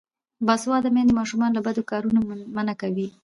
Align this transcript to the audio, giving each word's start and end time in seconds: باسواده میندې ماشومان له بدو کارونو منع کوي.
باسواده 0.47 0.89
میندې 0.95 1.17
ماشومان 1.19 1.51
له 1.53 1.61
بدو 1.67 1.81
کارونو 1.91 2.19
منع 2.55 2.75
کوي. 2.81 3.07